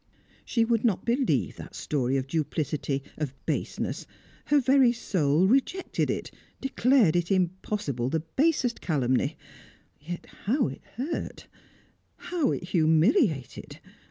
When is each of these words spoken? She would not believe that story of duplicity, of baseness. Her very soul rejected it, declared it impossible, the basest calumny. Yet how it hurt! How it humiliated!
She 0.43 0.65
would 0.65 0.83
not 0.83 1.05
believe 1.05 1.57
that 1.57 1.75
story 1.75 2.17
of 2.17 2.25
duplicity, 2.25 3.03
of 3.19 3.35
baseness. 3.45 4.07
Her 4.45 4.59
very 4.59 4.91
soul 4.91 5.45
rejected 5.47 6.09
it, 6.09 6.31
declared 6.59 7.15
it 7.15 7.29
impossible, 7.31 8.09
the 8.09 8.21
basest 8.21 8.81
calumny. 8.81 9.37
Yet 9.99 10.25
how 10.45 10.69
it 10.69 10.81
hurt! 10.97 11.45
How 12.15 12.49
it 12.51 12.63
humiliated! 12.69 13.79